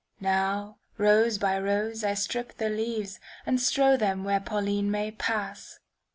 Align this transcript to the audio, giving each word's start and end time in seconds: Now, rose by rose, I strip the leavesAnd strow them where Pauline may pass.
Now, 0.19 0.79
rose 0.97 1.37
by 1.37 1.59
rose, 1.59 2.03
I 2.03 2.15
strip 2.15 2.57
the 2.57 2.71
leavesAnd 2.71 3.59
strow 3.59 3.97
them 3.97 4.23
where 4.23 4.39
Pauline 4.39 4.89
may 4.89 5.11
pass. 5.11 5.77